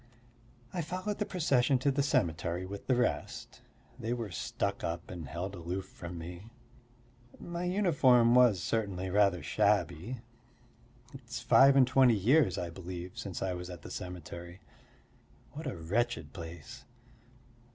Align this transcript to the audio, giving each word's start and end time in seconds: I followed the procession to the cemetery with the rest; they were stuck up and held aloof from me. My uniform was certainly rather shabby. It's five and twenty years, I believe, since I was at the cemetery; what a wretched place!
I 0.73 0.81
followed 0.81 1.19
the 1.19 1.27
procession 1.27 1.77
to 1.77 1.91
the 1.91 2.01
cemetery 2.01 2.65
with 2.65 2.87
the 2.87 2.95
rest; 2.95 3.61
they 3.99 4.13
were 4.13 4.31
stuck 4.31 4.83
up 4.83 5.11
and 5.11 5.27
held 5.27 5.53
aloof 5.53 5.85
from 5.85 6.17
me. 6.17 6.49
My 7.39 7.65
uniform 7.65 8.33
was 8.33 8.63
certainly 8.63 9.11
rather 9.11 9.43
shabby. 9.43 10.21
It's 11.13 11.39
five 11.41 11.75
and 11.75 11.85
twenty 11.85 12.15
years, 12.15 12.57
I 12.57 12.71
believe, 12.71 13.11
since 13.15 13.43
I 13.43 13.53
was 13.53 13.69
at 13.69 13.83
the 13.83 13.91
cemetery; 13.91 14.59
what 15.51 15.67
a 15.67 15.77
wretched 15.77 16.33
place! 16.33 16.83